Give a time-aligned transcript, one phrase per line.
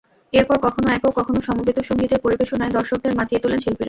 [0.33, 3.79] এরপর কখনো একক, কখনো সমবেত সংগীতের পরিবেশনায় দর্শকদের মাতিয়ে তোলেন শিল্পীরা।